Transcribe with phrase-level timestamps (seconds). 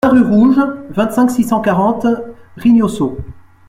[0.03, 0.59] un rue Rouge,
[0.89, 2.07] vingt-cinq, six cent quarante,
[2.57, 3.19] Rignosot